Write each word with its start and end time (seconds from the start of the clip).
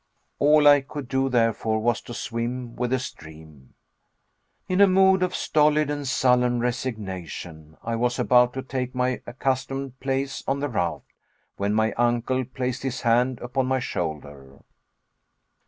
All 0.39 0.67
I 0.67 0.81
could 0.81 1.07
do, 1.07 1.29
therefore, 1.29 1.79
was 1.79 2.01
to 2.01 2.13
swim 2.15 2.75
with 2.75 2.89
the 2.89 2.97
stream. 2.97 3.75
In 4.67 4.81
a 4.81 4.87
mood 4.87 5.21
of 5.21 5.35
stolid 5.35 5.91
and 5.91 6.07
sullen 6.07 6.59
resignation, 6.59 7.77
I 7.83 7.95
was 7.97 8.17
about 8.17 8.53
to 8.53 8.63
take 8.63 8.95
my 8.95 9.21
accustomed 9.27 9.99
place 9.99 10.43
on 10.47 10.59
the 10.59 10.69
raft 10.69 11.05
when 11.57 11.75
my 11.75 11.91
uncle 11.97 12.43
placed 12.45 12.81
his 12.81 13.01
hand 13.01 13.39
upon 13.41 13.67
my 13.67 13.77
shoulder. 13.79 14.63